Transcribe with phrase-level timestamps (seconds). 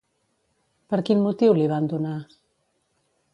[0.93, 2.15] Per quin motiu li van donar?